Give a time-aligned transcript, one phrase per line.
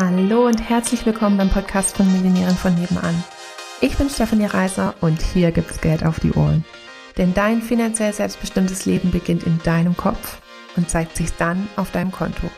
[0.00, 3.24] Hallo und herzlich willkommen beim Podcast von Millionären von nebenan.
[3.80, 6.64] Ich bin Stefanie Reiser und hier gibt's Geld auf die Ohren.
[7.16, 10.40] Denn dein finanziell selbstbestimmtes Leben beginnt in deinem Kopf
[10.76, 12.48] und zeigt sich dann auf deinem Konto.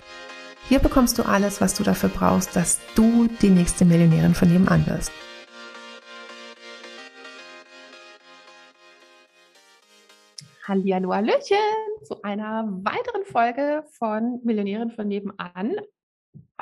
[0.68, 4.86] Hier bekommst du alles, was du dafür brauchst, dass du die nächste Millionärin von nebenan
[4.86, 5.11] wirst.
[10.68, 11.57] Hallihallo, Hallöchen
[12.02, 15.77] zu einer weiteren Folge von Millionären von nebenan.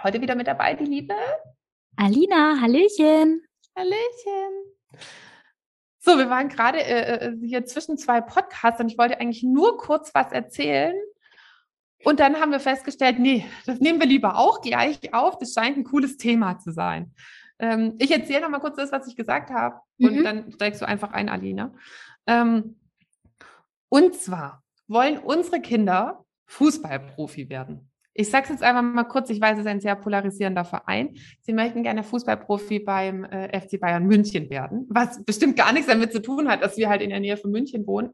[0.05, 1.15] Heute wieder mit dabei die liebe
[1.97, 3.43] Alina, Hallöchen.
[3.77, 4.77] Hallöchen.
[5.98, 9.77] So, wir waren gerade äh, äh, hier zwischen zwei Podcasts und ich wollte eigentlich nur
[9.77, 10.95] kurz was erzählen.
[12.05, 15.38] Und dann haben wir festgestellt, nee, das nehmen wir lieber auch gleich auf.
[15.38, 17.12] Das scheint ein cooles Thema zu sein.
[17.59, 19.80] Ähm, ich erzähle noch mal kurz das, was ich gesagt habe.
[19.99, 20.24] Und mhm.
[20.24, 21.74] dann steigst du einfach ein, Alina.
[22.27, 22.79] Ähm,
[23.88, 27.91] und zwar wollen unsere Kinder Fußballprofi werden.
[28.19, 31.15] Ich sage es jetzt einfach mal kurz, ich weiß, es ist ein sehr polarisierender Verein.
[31.43, 36.13] Sie möchten gerne Fußballprofi beim äh, FC Bayern München werden, was bestimmt gar nichts damit
[36.13, 38.13] zu tun hat, dass wir halt in der Nähe von München wohnen.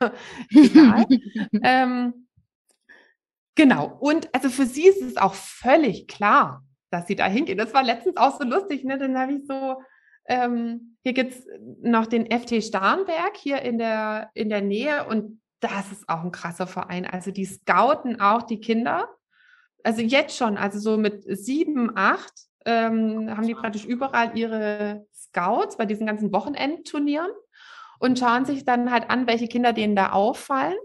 [0.50, 1.06] Egal.
[1.62, 2.26] ähm,
[3.54, 3.96] genau.
[4.00, 7.56] Und also für sie ist es auch völlig klar, dass sie da hingehen.
[7.56, 8.98] Das war letztens auch so lustig, ne?
[8.98, 9.80] Dann habe ich so,
[10.26, 11.46] ähm, hier gibt's
[11.80, 16.32] noch den FT Starnberg hier in der, in der Nähe und das ist auch ein
[16.32, 17.06] krasser Verein.
[17.06, 19.08] Also die scouten auch die Kinder.
[19.84, 22.32] Also jetzt schon, also so mit sieben, acht
[22.64, 27.30] ähm, haben die praktisch überall ihre Scouts bei diesen ganzen Wochenendturnieren
[27.98, 30.76] und schauen sich dann halt an, welche Kinder denen da auffallen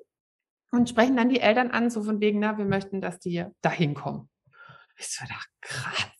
[0.71, 3.71] und sprechen dann die Eltern an, so von wegen, na, wir möchten, dass die da
[3.71, 4.29] hinkommen.
[4.97, 6.15] Ich so, ach, krass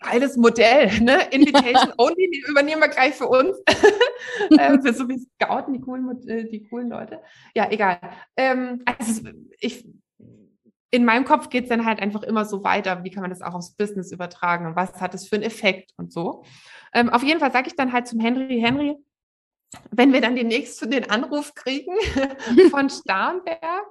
[0.00, 1.22] geiles Modell, ne?
[1.30, 1.94] Invitation ja.
[1.98, 3.56] only, die übernehmen wir gleich für uns.
[4.58, 7.20] ähm, für so wie Scouten, die coolen, äh, die coolen Leute.
[7.54, 7.98] Ja, egal.
[8.36, 9.22] Ähm, also
[9.58, 9.86] ich,
[10.94, 13.42] in meinem Kopf geht es dann halt einfach immer so weiter, wie kann man das
[13.42, 16.44] auch aufs Business übertragen und was hat das für einen Effekt und so.
[16.92, 18.94] Ähm, auf jeden Fall sage ich dann halt zum Henry, Henry,
[19.90, 21.96] wenn wir dann demnächst den Anruf kriegen
[22.70, 23.86] von Starnberg,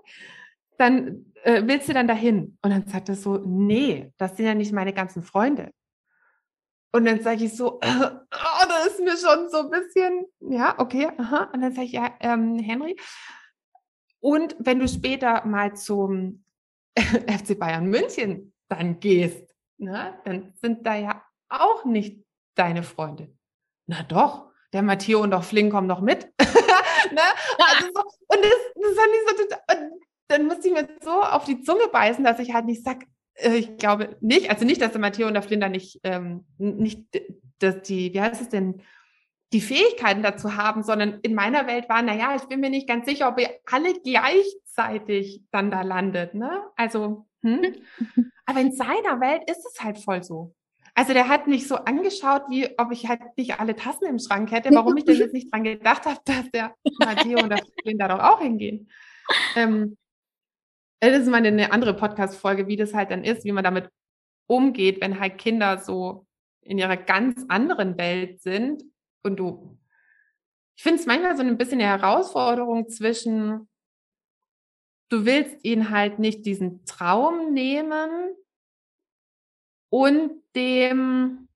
[0.78, 2.58] dann äh, willst du dann dahin?
[2.62, 5.72] Und dann sagt er so, nee, das sind ja nicht meine ganzen Freunde.
[6.94, 11.10] Und dann sage ich so, oh, das ist mir schon so ein bisschen, ja, okay,
[11.18, 11.50] aha.
[11.54, 12.96] Und dann sage ich, ja, ähm, Henry,
[14.22, 16.43] und wenn du später mal zum
[16.98, 22.24] FC Bayern München dann gehst, ne, dann sind da ja auch nicht
[22.56, 23.36] deine Freunde.
[23.88, 26.24] Na doch, der Matteo und auch Fling kommen noch mit.
[26.40, 27.22] ne?
[27.58, 29.92] also so, und das, das fand ich so total,
[30.28, 33.06] dann musste ich mir so auf die Zunge beißen, dass ich halt nicht sag,
[33.36, 37.06] äh, ich glaube nicht, also nicht, dass der Matteo und der Flinder nicht, ähm, nicht,
[37.60, 38.82] dass die, wie heißt es denn,
[39.54, 43.06] die Fähigkeiten dazu haben, sondern in meiner Welt war, naja, ich bin mir nicht ganz
[43.06, 46.64] sicher, ob ihr alle gleichzeitig dann da landet, ne?
[46.76, 47.76] Also, hm?
[48.46, 50.56] aber in seiner Welt ist es halt voll so.
[50.96, 54.52] Also der hat mich so angeschaut, wie ob ich halt nicht alle Tassen im Schrank
[54.52, 58.10] hätte, warum ich denn jetzt nicht dran gedacht habe, dass der Matteo und der Flinder
[58.10, 58.90] doch auch hingehen.
[59.56, 59.98] Ähm,
[61.00, 63.90] äh, das ist mal eine andere Podcast-Folge, wie das halt dann ist, wie man damit
[64.48, 66.28] umgeht, wenn halt Kinder so
[66.62, 68.84] in ihrer ganz anderen Welt sind
[69.24, 69.78] und du,
[70.76, 73.68] ich finde es manchmal so ein bisschen eine Herausforderung zwischen,
[75.10, 78.36] du willst ihnen halt nicht diesen Traum nehmen
[79.90, 81.48] und dem,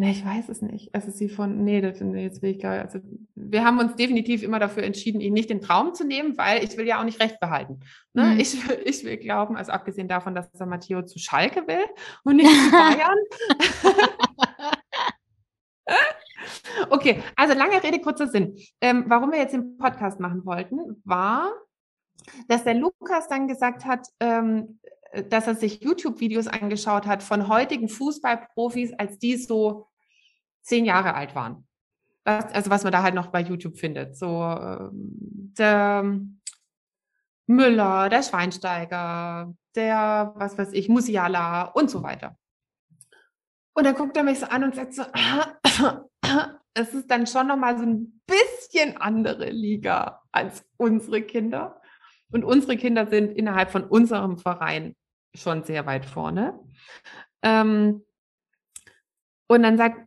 [0.00, 0.94] Nee, ich weiß es nicht.
[0.94, 3.00] Also sie von, nee, das, nee, jetzt will ich gar also
[3.34, 6.74] wir haben uns definitiv immer dafür entschieden, ihn nicht den Traum zu nehmen, weil ich
[6.78, 7.80] will ja auch nicht recht behalten.
[8.14, 8.24] Ne?
[8.24, 8.40] Mhm.
[8.40, 8.56] Ich,
[8.86, 11.84] ich will glauben, also abgesehen davon, dass der Matteo zu Schalke will
[12.24, 13.18] und nicht zu Bayern.
[16.90, 18.56] okay, also lange Rede, kurzer Sinn.
[18.80, 21.50] Ähm, warum wir jetzt den Podcast machen wollten, war,
[22.48, 24.80] dass der Lukas dann gesagt hat, ähm,
[25.28, 29.88] dass er sich YouTube-Videos angeschaut hat von heutigen Fußballprofis, als die so
[30.62, 31.66] zehn Jahre alt waren.
[32.24, 34.16] Das, also was man da halt noch bei YouTube findet.
[34.16, 36.04] So ähm, der
[37.46, 42.36] Müller, der Schweinsteiger, der, was weiß ich, Musiala und so weiter.
[43.74, 45.04] Und dann guckt er mich so an und sagt so,
[46.74, 51.80] es ist dann schon nochmal so ein bisschen andere Liga als unsere Kinder.
[52.32, 54.94] Und unsere Kinder sind innerhalb von unserem Verein
[55.34, 56.58] schon sehr weit vorne.
[57.42, 58.04] Ähm,
[59.48, 60.06] und dann sagt,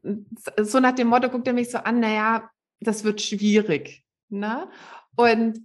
[0.62, 2.50] so nach dem Motto, guckt er mich so an, naja,
[2.80, 4.06] das wird schwierig.
[4.30, 4.70] Ne?
[5.16, 5.60] Und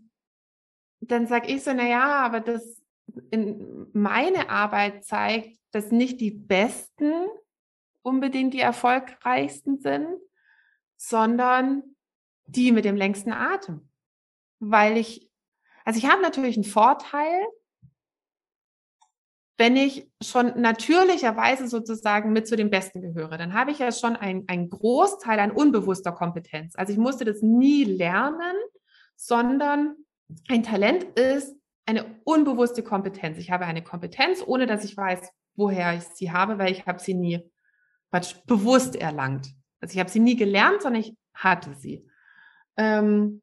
[1.01, 2.83] dann sage ich so, naja, aber das
[3.31, 7.13] in meine Arbeit zeigt, dass nicht die Besten
[8.03, 10.09] unbedingt die erfolgreichsten sind,
[10.99, 11.83] sondern
[12.47, 13.89] die mit dem längsten Atem.
[14.59, 15.31] Weil ich,
[15.85, 17.47] also ich habe natürlich einen Vorteil,
[19.57, 24.15] wenn ich schon natürlicherweise sozusagen mit zu den Besten gehöre, dann habe ich ja schon
[24.15, 26.75] einen Großteil an unbewusster Kompetenz.
[26.77, 28.57] Also ich musste das nie lernen,
[29.17, 29.97] sondern
[30.49, 31.57] ein Talent ist
[31.87, 33.39] eine unbewusste Kompetenz.
[33.39, 37.01] Ich habe eine Kompetenz, ohne dass ich weiß, woher ich sie habe, weil ich habe
[37.01, 37.41] sie nie
[38.47, 39.49] bewusst erlangt.
[39.81, 42.09] Also ich habe sie nie gelernt, sondern ich hatte sie.
[42.77, 43.43] Ähm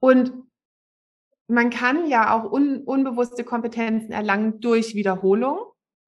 [0.00, 0.32] und
[1.48, 5.58] man kann ja auch un unbewusste Kompetenzen erlangen durch Wiederholung.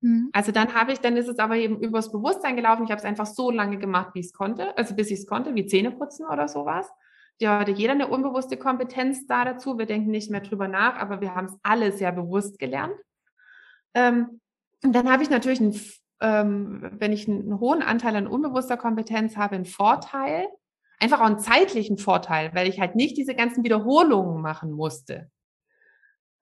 [0.00, 0.30] Mhm.
[0.32, 2.84] Also dann habe ich, dann ist es aber eben übers Bewusstsein gelaufen.
[2.84, 5.26] Ich habe es einfach so lange gemacht, wie ich es konnte, also bis ich es
[5.26, 6.88] konnte, wie Zähneputzen oder sowas.
[7.40, 9.78] Ja, hatte jeder eine unbewusste Kompetenz da dazu.
[9.78, 12.96] Wir denken nicht mehr drüber nach, aber wir haben es alle sehr bewusst gelernt.
[13.94, 14.40] Ähm,
[14.82, 15.80] und dann habe ich natürlich, einen,
[16.20, 20.48] ähm, wenn ich einen hohen Anteil an unbewusster Kompetenz habe, einen Vorteil,
[20.98, 25.30] einfach auch einen zeitlichen Vorteil, weil ich halt nicht diese ganzen Wiederholungen machen musste.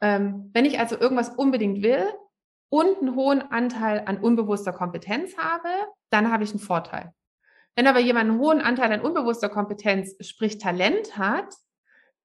[0.01, 2.07] Ähm, wenn ich also irgendwas unbedingt will
[2.69, 5.69] und einen hohen Anteil an unbewusster Kompetenz habe,
[6.11, 7.13] dann habe ich einen Vorteil.
[7.75, 11.55] Wenn aber jemand einen hohen Anteil an unbewusster Kompetenz, sprich Talent hat,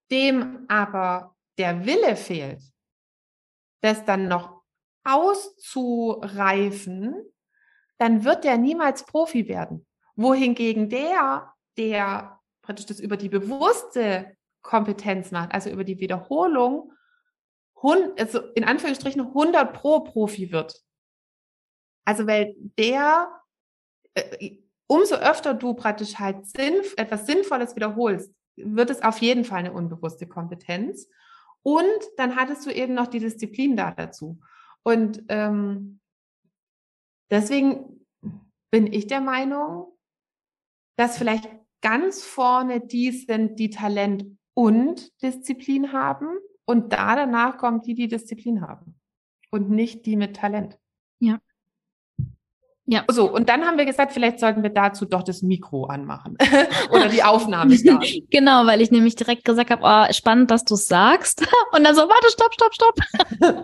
[0.09, 2.61] dem aber der Wille fehlt,
[3.81, 4.61] das dann noch
[5.03, 7.30] auszureifen,
[8.01, 9.85] dann wird der niemals Profi werden.
[10.15, 16.93] Wohingegen der, der praktisch das über die bewusste Kompetenz macht, also über die Wiederholung,
[18.17, 20.81] also in Anführungsstrichen 100 pro Profi wird.
[22.03, 23.39] Also weil der,
[24.15, 24.57] äh,
[24.87, 29.73] umso öfter du praktisch halt Sinn, etwas Sinnvolles wiederholst, wird es auf jeden Fall eine
[29.73, 31.07] unbewusste Kompetenz.
[31.61, 31.85] Und
[32.17, 34.39] dann hattest du eben noch die Disziplin da dazu.
[34.81, 36.00] Und ähm,
[37.31, 38.05] deswegen
[38.71, 39.87] bin ich der Meinung,
[40.97, 41.49] dass vielleicht
[41.81, 46.27] ganz vorne die sind, die Talent und Disziplin haben.
[46.65, 48.95] Und da danach kommen die, die Disziplin haben.
[49.49, 50.77] Und nicht die mit Talent.
[51.19, 51.39] Ja.
[52.85, 53.05] Ja.
[53.09, 56.37] So, und dann haben wir gesagt, vielleicht sollten wir dazu doch das Mikro anmachen
[56.91, 58.27] oder die Aufnahme starten.
[58.29, 61.41] genau, weil ich nämlich direkt gesagt habe, oh, spannend, dass du es sagst.
[61.71, 62.95] Und dann so, warte, stopp, stopp, stopp.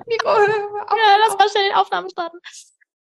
[0.08, 2.38] Mikro, ja, lass mal schnell die Aufnahme starten.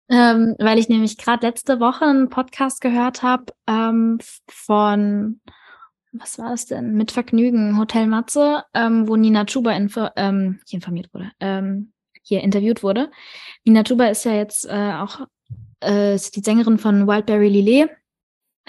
[0.10, 5.42] Ähm, weil ich nämlich gerade letzte Woche einen Podcast gehört habe ähm, von,
[6.14, 6.94] was war es denn?
[6.94, 11.92] Mit Vergnügen, Hotel Matze, ähm, wo Nina Chuba info, ähm, hier informiert wurde, ähm,
[12.24, 13.12] hier interviewt wurde.
[13.66, 15.28] Nina Chuba ist ja jetzt äh, auch
[15.82, 17.90] äh, die Sängerin von Wildberry Lillet.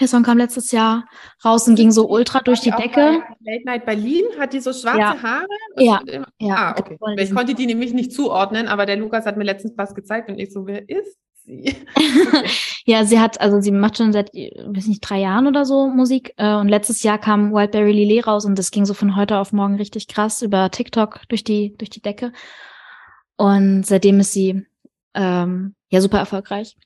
[0.01, 1.05] Der Song kam letztes Jahr
[1.43, 3.21] raus und ging so ultra durch die Decke.
[3.41, 5.21] Late Night Berlin hat die so schwarze ja.
[5.21, 5.47] Haare.
[5.77, 6.01] Ja.
[6.39, 6.55] ja.
[6.55, 6.97] Ah, okay.
[7.17, 10.39] Ich konnte die nämlich nicht zuordnen, aber der Lukas hat mir letztens was gezeigt und
[10.39, 11.17] ich so, wer ist
[11.49, 11.75] sie?
[12.85, 16.33] ja, sie hat, also sie macht schon seit, weiß nicht, drei Jahren oder so Musik.
[16.37, 19.51] Äh, und letztes Jahr kam Wildberry Lillet raus und das ging so von heute auf
[19.51, 22.31] morgen richtig krass über TikTok durch die, durch die Decke.
[23.35, 24.65] Und seitdem ist sie
[25.13, 26.77] ähm, ja super erfolgreich.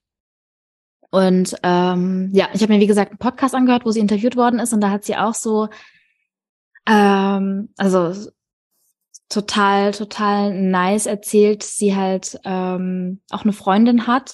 [1.12, 4.60] Und ähm, ja, ich habe mir, wie gesagt, einen Podcast angehört, wo sie interviewt worden
[4.60, 5.70] ist und da hat sie auch so,
[6.88, 8.14] ähm, also
[9.30, 14.34] total, total nice erzählt, sie halt ähm, auch eine Freundin hat.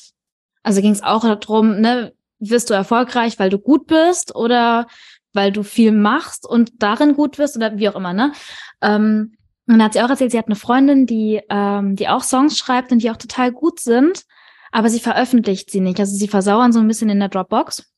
[0.64, 4.88] Also ging es auch darum, ne, wirst du erfolgreich, weil du gut bist oder
[5.34, 8.34] weil du viel machst und darin gut wirst oder wie auch immer, ne?
[8.82, 9.36] Ähm,
[9.68, 12.58] und dann hat sie auch erzählt, sie hat eine Freundin, die, ähm, die auch Songs
[12.58, 14.26] schreibt und die auch total gut sind
[14.72, 16.00] aber sie veröffentlicht sie nicht.
[16.00, 17.92] Also sie versauern so ein bisschen in der Dropbox.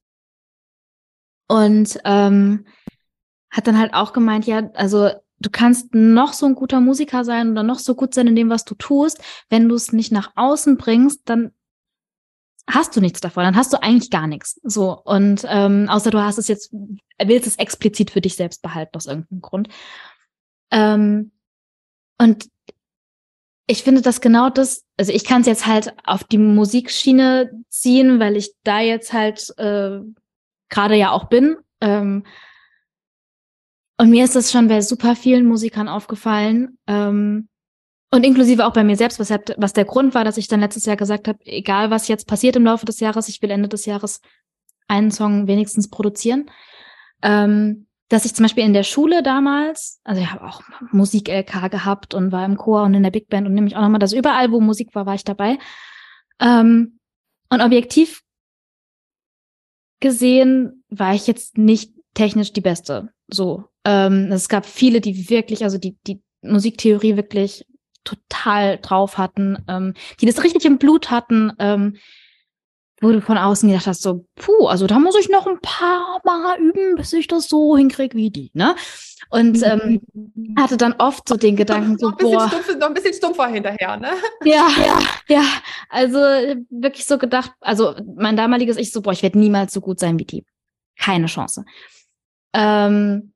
[1.47, 2.65] Und ähm,
[3.49, 7.51] hat dann halt auch gemeint, ja, also du kannst noch so ein guter Musiker sein
[7.51, 9.21] oder noch so gut sein in dem, was du tust.
[9.49, 11.51] Wenn du es nicht nach außen bringst, dann
[12.73, 14.59] hast du nichts davon, dann hast du eigentlich gar nichts.
[14.63, 16.73] So, und ähm, außer du hast es jetzt,
[17.23, 19.69] willst es explizit für dich selbst behalten, aus irgendeinem Grund.
[20.71, 21.31] Ähm,
[22.17, 22.47] und
[23.67, 28.19] ich finde dass genau das, also ich kann es jetzt halt auf die Musikschiene ziehen,
[28.19, 29.99] weil ich da jetzt halt äh,
[30.69, 31.57] gerade ja auch bin.
[31.79, 32.25] Ähm,
[33.97, 36.77] und mir ist das schon bei super vielen Musikern aufgefallen.
[36.87, 37.47] Ähm,
[38.11, 40.97] und inklusive auch bei mir selbst, was der Grund war, dass ich dann letztes Jahr
[40.97, 44.19] gesagt habe, egal was jetzt passiert im Laufe des Jahres, ich will Ende des Jahres
[44.89, 46.51] einen Song wenigstens produzieren.
[47.21, 52.13] Ähm, dass ich zum Beispiel in der Schule damals, also ich habe auch Musik-LK gehabt
[52.13, 54.51] und war im Chor und in der Big Band und nämlich auch nochmal das überall,
[54.51, 55.57] wo Musik war, war ich dabei.
[56.41, 56.99] Ähm,
[57.49, 58.21] und objektiv
[60.01, 63.13] gesehen war ich jetzt nicht technisch die Beste.
[63.27, 67.65] So, ähm, es gab viele, die wirklich, also die die Musiktheorie wirklich
[68.03, 71.97] total drauf hatten, ähm, die das richtig im Blut hatten, ähm,
[73.01, 76.21] wo du von außen gedacht hast, so, puh, also da muss ich noch ein paar
[76.23, 78.75] Mal üben, bis ich das so hinkriege wie die, ne?
[79.31, 80.01] Und ähm,
[80.57, 82.47] hatte dann oft so den Gedanken, so, noch, ein boah.
[82.47, 84.11] Stumpf, noch ein bisschen stumpfer hinterher, ne?
[84.43, 85.43] Ja, ja, ja.
[85.89, 86.17] Also
[86.69, 90.19] wirklich so gedacht, also mein damaliges Ich so, boah, ich werde niemals so gut sein
[90.19, 90.45] wie die.
[90.99, 91.65] Keine Chance.
[92.53, 93.33] Ähm,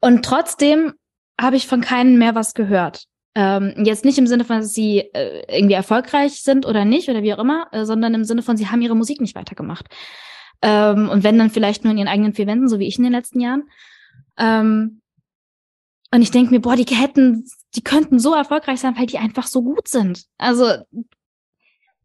[0.00, 0.94] und trotzdem
[1.40, 3.04] habe ich von keinen mehr was gehört.
[3.34, 7.22] Ähm, jetzt nicht im Sinne von, dass sie äh, irgendwie erfolgreich sind oder nicht oder
[7.22, 9.86] wie auch immer, äh, sondern im Sinne von, sie haben ihre Musik nicht weitergemacht.
[10.62, 13.04] Ähm, und wenn dann vielleicht nur in ihren eigenen vier Wänden, so wie ich in
[13.04, 13.70] den letzten Jahren.
[14.36, 15.00] Ähm,
[16.12, 19.46] und ich denke mir, boah, die hätten, die könnten so erfolgreich sein, weil die einfach
[19.46, 20.24] so gut sind.
[20.38, 20.66] Also,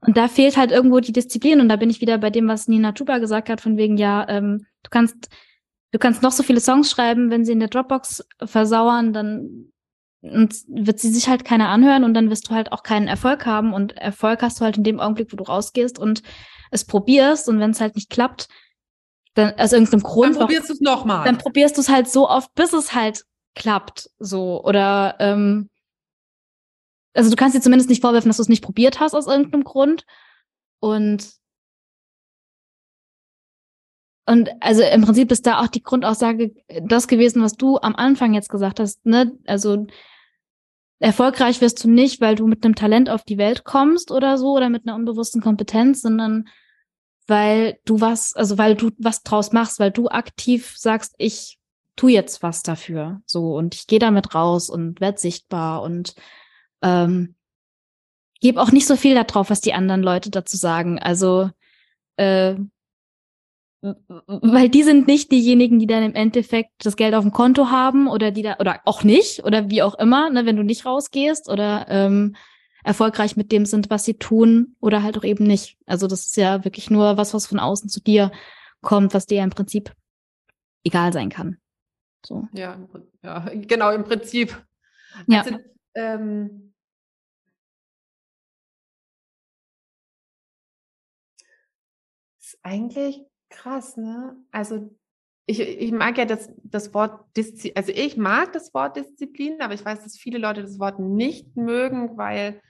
[0.02, 1.60] und da fehlt halt irgendwo die Disziplin.
[1.60, 4.28] Und da bin ich wieder bei dem, was Nina Chuba gesagt hat, von wegen, ja,
[4.30, 5.30] ähm, du kannst,
[5.92, 9.72] du kannst noch so viele Songs schreiben, wenn sie in der Dropbox versauern, dann
[10.22, 13.46] und wird sie sich halt keiner anhören und dann wirst du halt auch keinen Erfolg
[13.46, 13.74] haben.
[13.74, 16.24] Und Erfolg hast du halt in dem Augenblick, wo du rausgehst und
[16.72, 18.48] es probierst und wenn es halt nicht klappt,
[19.36, 20.36] dann aus irgendeinem Grund.
[20.36, 21.26] Dann probierst du es nochmal.
[21.26, 23.24] Dann probierst du es halt so oft, bis es halt
[23.54, 24.10] klappt.
[24.18, 24.64] So.
[24.64, 25.70] Oder ähm,
[27.14, 29.64] also du kannst dir zumindest nicht vorwerfen, dass du es nicht probiert hast aus irgendeinem
[29.64, 30.06] Grund.
[30.80, 31.30] Und
[34.26, 38.34] und also im Prinzip ist da auch die Grundaussage das gewesen, was du am Anfang
[38.34, 39.32] jetzt gesagt hast, ne?
[39.46, 39.86] Also
[41.00, 44.56] erfolgreich wirst du nicht, weil du mit einem Talent auf die Welt kommst oder so
[44.56, 46.48] oder mit einer unbewussten Kompetenz, sondern
[47.28, 51.60] weil du was, also weil du was draus machst, weil du aktiv sagst, ich
[51.96, 56.16] tu jetzt was dafür, so und ich gehe damit raus und werd sichtbar und
[56.82, 57.36] ähm,
[58.42, 61.00] gebe auch nicht so viel darauf, was die anderen Leute dazu sagen.
[61.00, 61.50] Also
[62.18, 62.56] äh,
[64.28, 68.08] weil die sind nicht diejenigen, die dann im Endeffekt das Geld auf dem Konto haben
[68.08, 71.50] oder die da oder auch nicht oder wie auch immer, ne, wenn du nicht rausgehst
[71.50, 72.36] oder ähm,
[72.84, 75.78] erfolgreich mit dem sind, was sie tun oder halt auch eben nicht.
[75.86, 78.32] Also das ist ja wirklich nur was, was von außen zu dir
[78.82, 79.94] kommt, was dir ja im Prinzip
[80.84, 81.58] egal sein kann.
[82.26, 82.48] So.
[82.54, 82.80] Ja,
[83.24, 84.66] ja genau, im Prinzip.
[85.28, 85.42] Ja.
[85.42, 85.58] Also,
[85.96, 86.74] ähm,
[92.40, 93.26] ist eigentlich
[93.56, 94.36] krass, ne?
[94.52, 94.96] Also
[95.48, 99.74] ich, ich mag ja das, das Wort Disziplin, also ich mag das Wort Disziplin, aber
[99.74, 102.62] ich weiß, dass viele Leute das Wort nicht mögen, weil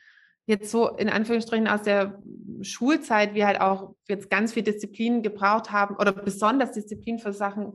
[0.46, 2.22] jetzt so in Anführungsstrichen aus der
[2.62, 7.74] Schulzeit wir halt auch jetzt ganz viel Disziplin gebraucht haben oder besonders Disziplin für Sachen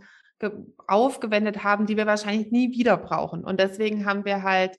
[0.87, 3.45] aufgewendet haben, die wir wahrscheinlich nie wieder brauchen.
[3.45, 4.79] Und deswegen haben wir halt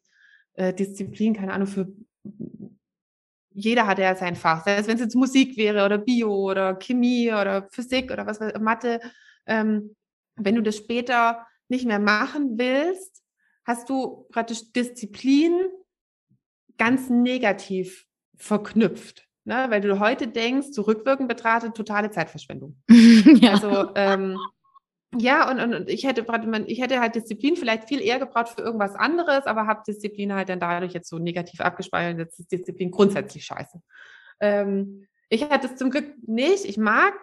[0.53, 1.87] äh, Disziplin, keine Ahnung, für
[3.53, 7.31] jeder hat ja sein Fach, selbst wenn es jetzt Musik wäre oder Bio oder Chemie
[7.31, 8.99] oder Physik oder was Mathe.
[9.45, 9.95] Ähm,
[10.35, 13.23] wenn du das später nicht mehr machen willst,
[13.65, 15.53] hast du praktisch Disziplin
[16.77, 18.05] ganz negativ
[18.37, 19.27] verknüpft.
[19.43, 19.65] Ne?
[19.69, 22.81] Weil du heute denkst, zurückwirkend betrachtet, totale Zeitverschwendung.
[22.89, 23.51] ja.
[23.51, 24.37] Also ähm,
[25.17, 26.25] ja, und, und, und ich hätte
[26.67, 30.47] ich hätte halt Disziplin vielleicht viel eher gebraucht für irgendwas anderes, aber habe Disziplin halt
[30.47, 32.17] dann dadurch jetzt so negativ abgespeichert.
[32.17, 33.81] Jetzt ist Disziplin grundsätzlich scheiße.
[34.39, 36.63] Ähm, ich hatte es zum Glück nicht.
[36.63, 37.13] Ich mag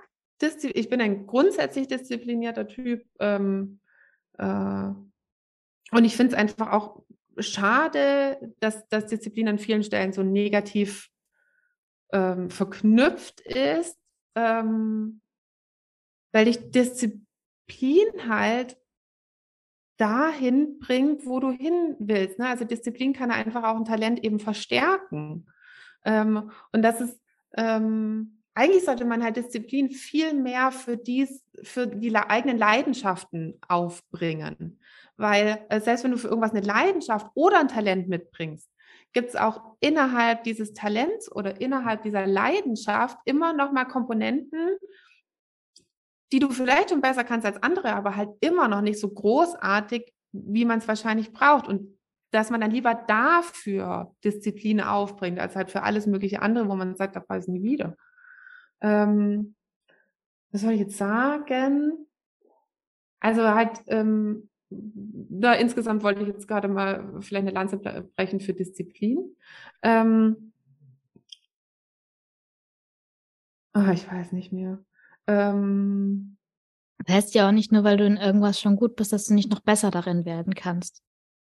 [0.42, 3.04] Disziplin, ich bin ein grundsätzlich disziplinierter Typ.
[3.20, 3.80] Ähm,
[4.36, 4.90] äh,
[5.90, 7.02] und ich finde es einfach auch
[7.38, 11.08] schade, dass, dass Disziplin an vielen Stellen so negativ
[12.12, 13.96] ähm, verknüpft ist,
[14.34, 15.22] ähm,
[16.32, 17.27] weil ich Disziplin
[17.68, 18.76] Disziplin halt
[19.96, 22.38] dahin bringt, wo du hin willst.
[22.38, 22.48] Ne?
[22.48, 25.46] Also Disziplin kann einfach auch ein Talent eben verstärken.
[26.04, 27.20] Ähm, und das ist,
[27.56, 34.80] ähm, eigentlich sollte man halt Disziplin viel mehr für dies, für die eigenen Leidenschaften aufbringen.
[35.16, 38.70] Weil äh, selbst wenn du für irgendwas eine Leidenschaft oder ein Talent mitbringst,
[39.12, 44.78] gibt es auch innerhalb dieses Talents oder innerhalb dieser Leidenschaft immer noch mal Komponenten,
[46.32, 50.12] die du vielleicht schon besser kannst als andere, aber halt immer noch nicht so großartig,
[50.32, 51.66] wie man es wahrscheinlich braucht.
[51.66, 51.98] Und
[52.30, 56.96] dass man dann lieber dafür Disziplin aufbringt, als halt für alles mögliche andere, wo man
[56.96, 57.96] sagt, da weiß nie wieder.
[58.80, 59.54] Ähm,
[60.52, 62.06] was soll ich jetzt sagen?
[63.20, 68.52] Also halt, ähm, da insgesamt wollte ich jetzt gerade mal vielleicht eine Lanze brechen für
[68.52, 69.34] Disziplin.
[69.82, 70.52] Ähm,
[73.74, 74.78] oh, ich weiß nicht mehr.
[75.28, 76.36] Ähm,
[77.04, 79.34] das heißt ja auch nicht nur, weil du in irgendwas schon gut bist, dass du
[79.34, 81.02] nicht noch besser darin werden kannst.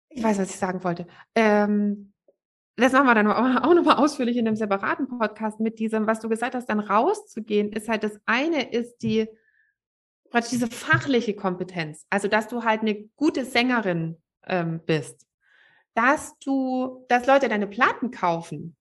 [0.08, 1.06] Ich weiß, was ich sagen wollte.
[1.34, 2.14] Ähm,
[2.76, 6.30] das machen wir dann auch nochmal ausführlich in einem separaten Podcast mit diesem, was du
[6.30, 9.28] gesagt hast, dann rauszugehen, ist halt das eine ist die,
[10.30, 12.06] praktisch diese fachliche Kompetenz.
[12.08, 15.26] Also, dass du halt eine gute Sängerin ähm, bist.
[15.94, 18.76] dass du, dass Leute deine Platten kaufen.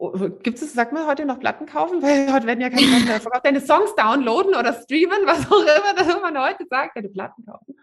[0.00, 2.00] Oh, Gibt es, sagt man heute noch Platten kaufen?
[2.00, 3.44] Weil heute werden ja keine Platten mehr verkauft.
[3.44, 7.74] Deine Songs downloaden oder streamen, was auch immer, das man heute sagt, deine Platten kaufen.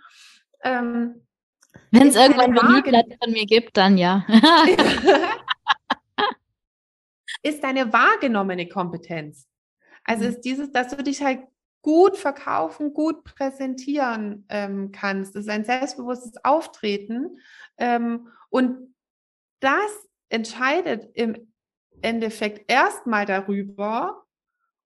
[0.63, 1.27] Ähm,
[1.91, 4.25] Wenn es irgendwann eine Platte von mir gibt, dann ja.
[7.43, 9.49] ist deine wahrgenommene Kompetenz.
[10.05, 10.29] Also mhm.
[10.29, 11.41] ist dieses, dass du dich halt
[11.81, 15.35] gut verkaufen, gut präsentieren ähm, kannst.
[15.35, 17.39] Das ist ein selbstbewusstes Auftreten.
[17.77, 18.95] Ähm, und
[19.59, 21.51] das entscheidet im
[22.05, 24.23] Endeffekt erstmal darüber,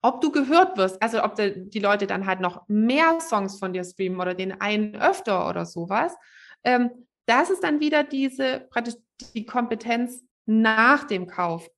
[0.02, 1.02] ob du gehört wirst.
[1.02, 4.94] Also ob die, Leute dann halt noch mehr Songs von dir streamen oder den einen
[4.94, 6.14] öfter oder sowas.
[6.62, 6.90] Ähm,
[7.26, 8.94] das ist dann wieder diese praktisch
[9.34, 11.68] die Kompetenz nach dem Kauf.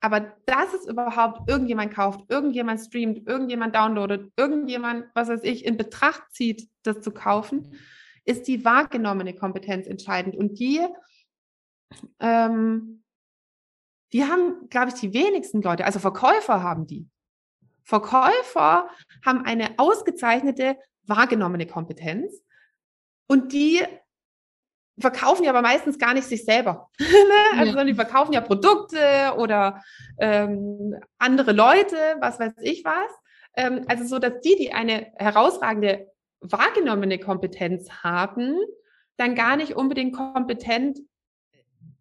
[0.00, 5.78] Aber dass es überhaupt irgendjemand kauft, irgendjemand streamt, irgendjemand downloadet, irgendjemand, was weiß ich, in
[5.78, 7.74] Betracht zieht, das zu kaufen,
[8.26, 10.36] ist die wahrgenommene Kompetenz entscheidend.
[10.36, 10.80] Und die,
[12.20, 13.03] ähm,
[14.14, 17.08] die haben, glaube ich, die wenigsten Leute, also Verkäufer haben die.
[17.82, 18.88] Verkäufer
[19.26, 22.32] haben eine ausgezeichnete wahrgenommene Kompetenz
[23.26, 23.82] und die
[24.98, 26.88] verkaufen ja aber meistens gar nicht sich selber.
[27.00, 27.58] Ne?
[27.58, 27.84] also ja.
[27.84, 29.82] die verkaufen ja Produkte oder
[30.18, 33.10] ähm, andere Leute, was weiß ich was.
[33.56, 36.08] Ähm, also so, dass die, die eine herausragende
[36.40, 38.56] wahrgenommene Kompetenz haben,
[39.16, 41.00] dann gar nicht unbedingt kompetent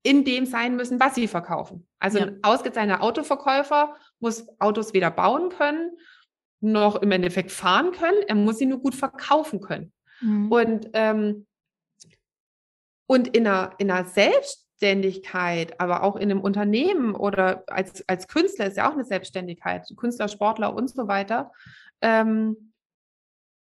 [0.03, 1.87] in dem sein müssen, was sie verkaufen.
[1.99, 2.25] Also ja.
[2.25, 5.91] ein ausgezeichneter Autoverkäufer muss Autos weder bauen können,
[6.59, 8.17] noch im Endeffekt fahren können.
[8.27, 9.93] Er muss sie nur gut verkaufen können.
[10.21, 10.51] Mhm.
[10.51, 11.45] Und ähm,
[13.13, 18.67] und in einer, in einer Selbstständigkeit, aber auch in einem Unternehmen oder als, als Künstler
[18.67, 21.51] ist ja auch eine Selbstständigkeit, Künstler, Sportler und so weiter,
[22.01, 22.73] ähm,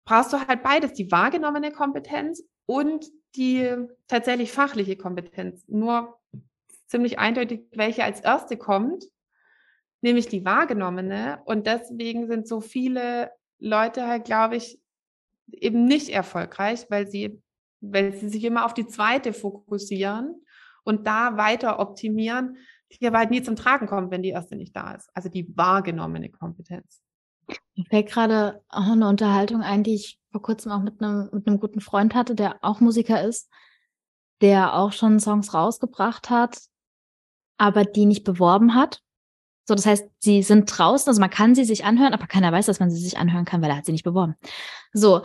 [0.06, 3.74] brauchst du halt beides, die wahrgenommene Kompetenz und die
[4.08, 5.64] tatsächlich fachliche Kompetenz.
[5.68, 6.18] Nur
[6.88, 9.06] ziemlich eindeutig, welche als erste kommt,
[10.02, 11.42] nämlich die wahrgenommene.
[11.46, 14.80] Und deswegen sind so viele Leute halt, glaube ich,
[15.52, 17.42] eben nicht erfolgreich, weil sie
[17.82, 20.42] weil sie sich immer auf die zweite fokussieren
[20.84, 22.58] und da weiter optimieren,
[22.92, 25.10] die aber halt nie zum Tragen kommt, wenn die erste nicht da ist.
[25.14, 27.02] Also die wahrgenommene Kompetenz.
[27.76, 31.48] Mir fällt gerade auch eine Unterhaltung ein, die ich vor kurzem auch mit einem, mit
[31.48, 33.50] einem guten Freund hatte, der auch Musiker ist,
[34.42, 36.60] der auch schon Songs rausgebracht hat,
[37.58, 39.02] aber die nicht beworben hat.
[39.68, 42.68] So, das heißt, sie sind draußen, also man kann sie sich anhören, aber keiner weiß,
[42.68, 44.36] dass man sie sich anhören kann, weil er hat sie nicht beworben.
[44.94, 45.24] So,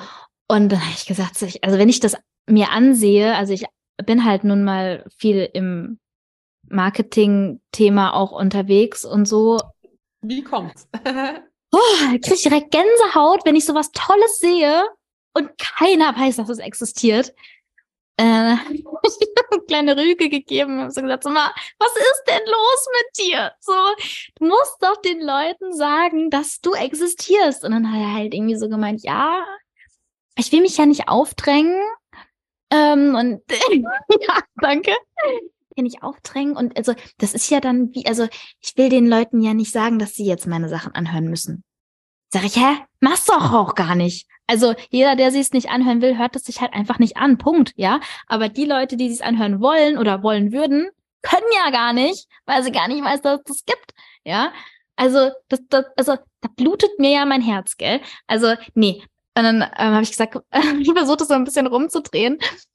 [0.48, 2.16] und dann habe ich gesagt, also wenn ich das
[2.48, 3.64] mir ansehe, also ich
[4.04, 6.00] bin halt nun mal viel im
[6.68, 9.58] Marketing-Thema auch unterwegs und so.
[10.22, 10.88] Wie kommt's?
[11.72, 11.78] oh,
[12.14, 14.84] ich krieg direkt Gänsehaut, wenn ich sowas Tolles sehe
[15.34, 17.32] und keiner weiß, dass es existiert.
[18.22, 18.56] Äh,
[19.66, 23.52] kleine Rüge gegeben, habe so gesagt, so mal, was ist denn los mit dir?
[23.60, 23.72] So,
[24.36, 27.64] du musst doch den Leuten sagen, dass du existierst.
[27.64, 29.44] Und dann hat er halt irgendwie so gemeint, ja,
[30.36, 31.82] ich will mich ja nicht aufdrängen,
[32.72, 33.42] ähm, und
[34.20, 34.92] ja, danke.
[35.76, 36.56] Kann ich aufdrängen.
[36.56, 38.26] Und also, das ist ja dann wie, also
[38.60, 41.64] ich will den Leuten ja nicht sagen, dass sie jetzt meine Sachen anhören müssen.
[42.32, 42.78] Sag ich, hä?
[43.00, 44.26] Mach's doch auch gar nicht.
[44.52, 47.38] Also jeder, der sich es nicht anhören will, hört es sich halt einfach nicht an.
[47.38, 48.00] Punkt, ja.
[48.26, 50.90] Aber die Leute, die sich anhören wollen oder wollen würden,
[51.22, 54.52] können ja gar nicht, weil sie gar nicht weiß, dass es das gibt, ja.
[54.94, 58.02] Also das, das, also da blutet mir ja mein Herz, gell?
[58.26, 59.02] Also nee,
[59.34, 60.36] und dann ähm, habe ich gesagt,
[60.80, 62.34] ich versuche das so ein bisschen rumzudrehen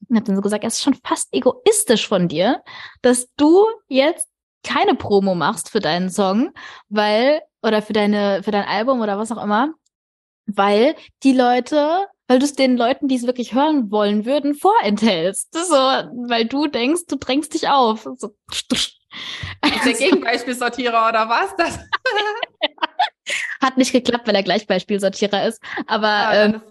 [0.09, 2.63] und habe dann so gesagt, es ist schon fast egoistisch von dir,
[3.03, 4.27] dass du jetzt
[4.63, 6.53] keine Promo machst für deinen Song,
[6.89, 9.75] weil oder für deine für dein Album oder was auch immer,
[10.47, 15.53] weil die Leute, weil du es den Leuten, die es wirklich hören wollen würden, vorenthältst.
[15.53, 18.07] So, weil du denkst, du drängst dich auf.
[18.17, 18.35] So.
[19.61, 21.55] Also, der Gegenbeispielsortierer oder was?
[21.57, 21.79] Das
[23.61, 25.61] Hat nicht geklappt, weil er Gleichbeispielsortierer ist.
[25.87, 26.61] Aber ja, ah, ähm,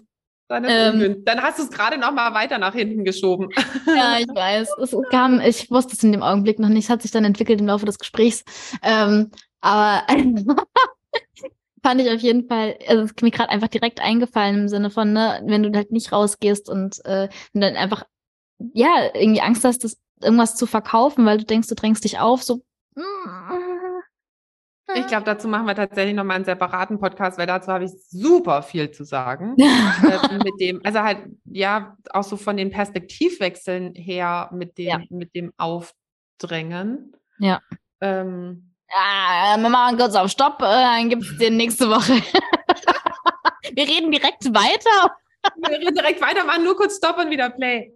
[0.47, 3.49] dann, ähm, dann hast du es gerade noch mal weiter nach hinten geschoben.
[3.85, 4.69] Ja, ich weiß.
[4.81, 6.85] Es kam, ich wusste es in dem Augenblick noch nicht.
[6.85, 8.45] Es hat sich dann entwickelt im Laufe des Gesprächs.
[8.81, 10.03] Ähm, aber
[11.87, 14.89] fand ich auf jeden Fall, also es ist mir gerade einfach direkt eingefallen im Sinne
[14.89, 18.03] von, ne, wenn du halt nicht rausgehst und, äh, und dann einfach,
[18.73, 22.43] ja, irgendwie Angst hast, das irgendwas zu verkaufen, weil du denkst, du drängst dich auf,
[22.43, 22.61] so,
[24.95, 28.63] ich glaube, dazu machen wir tatsächlich nochmal einen separaten Podcast, weil dazu habe ich super
[28.63, 29.55] viel zu sagen.
[29.57, 34.99] äh, mit dem, also halt, ja, auch so von den Perspektivwechseln her mit dem, ja.
[35.09, 37.13] mit dem Aufdrängen.
[37.39, 37.61] Ja.
[38.01, 42.13] Ähm, ja, wir machen kurz auf Stopp, äh, dann gibt es den nächste Woche.
[43.73, 45.15] wir reden direkt weiter.
[45.55, 47.93] wir reden direkt weiter, machen nur kurz Stopp und wieder Play.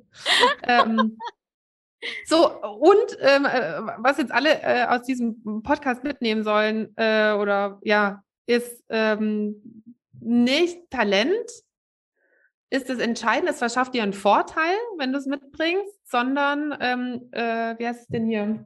[0.63, 1.17] ähm,
[2.25, 7.79] So, und ähm, äh, was jetzt alle äh, aus diesem Podcast mitnehmen sollen, äh, oder
[7.83, 9.83] ja, ist ähm,
[10.19, 11.49] nicht Talent
[12.73, 17.77] ist das Entscheidende, es verschafft dir einen Vorteil, wenn du es mitbringst, sondern, ähm, äh,
[17.77, 18.65] wie heißt es denn hier?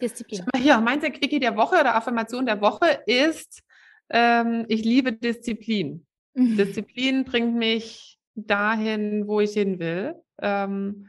[0.00, 0.44] Disziplin.
[0.56, 3.62] Hier, Mindset Quickie der Woche oder Affirmation der Woche ist,
[4.10, 6.06] ähm, ich liebe Disziplin.
[6.34, 6.56] Mhm.
[6.56, 10.14] Disziplin bringt mich dahin, wo ich hin will.
[10.40, 11.08] Ähm,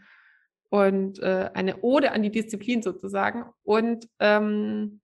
[0.70, 5.00] und äh, eine Ode an die Disziplin sozusagen und ähm,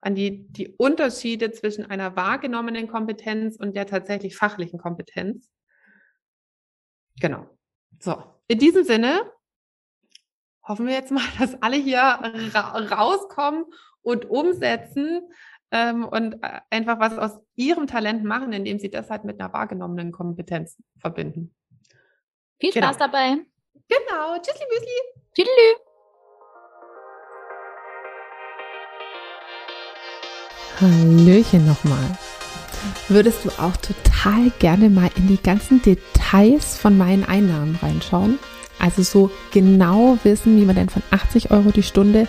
[0.00, 5.50] an die, die Unterschiede zwischen einer wahrgenommenen Kompetenz und der tatsächlich fachlichen Kompetenz.
[7.20, 7.46] Genau.
[7.98, 9.20] So, in diesem Sinne
[10.70, 13.64] hoffen wir jetzt mal, dass alle hier ra rauskommen
[14.02, 15.20] und umsetzen
[15.72, 19.52] ähm, und äh, einfach was aus ihrem Talent machen, indem sie das halt mit einer
[19.52, 21.54] wahrgenommenen Kompetenz verbinden.
[22.58, 23.06] Viel Spaß genau.
[23.06, 23.36] dabei.
[23.88, 24.38] Genau.
[24.40, 24.98] Tschüssli, Müsli.
[25.34, 25.76] Tschüssi.
[30.80, 32.18] Hallöchen nochmal.
[33.08, 38.38] Würdest du auch total gerne mal in die ganzen Details von meinen Einnahmen reinschauen?
[38.80, 42.26] Also so genau wissen, wie man denn von 80 Euro die Stunde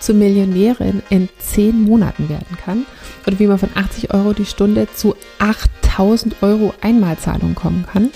[0.00, 2.86] zur Millionärin in 10 Monaten werden kann
[3.26, 8.10] oder wie man von 80 Euro die Stunde zu 8000 Euro Einmalzahlung kommen kann.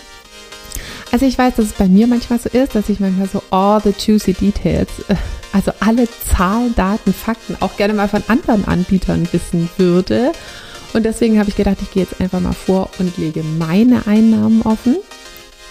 [1.11, 3.83] Also ich weiß, dass es bei mir manchmal so ist, dass ich manchmal so all
[3.83, 5.16] the juicy details, äh,
[5.53, 10.33] also alle Zahlen, Daten, Fakten auch gerne mal von anderen Anbietern wissen würde.
[10.95, 14.62] Und deswegen habe ich gedacht, ich gehe jetzt einfach mal vor und lege meine Einnahmen
[14.62, 14.97] offen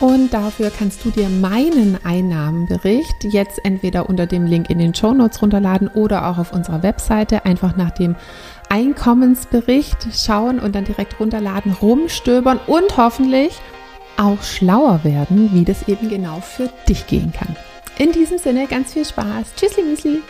[0.01, 5.13] und dafür kannst du dir meinen Einnahmenbericht jetzt entweder unter dem Link in den Show
[5.13, 8.15] Notes runterladen oder auch auf unserer Webseite einfach nach dem
[8.69, 13.59] Einkommensbericht schauen und dann direkt runterladen, rumstöbern und hoffentlich
[14.17, 17.55] auch schlauer werden, wie das eben genau für dich gehen kann.
[17.99, 19.53] In diesem Sinne ganz viel Spaß.
[19.55, 20.21] Tschüssli, Müsli.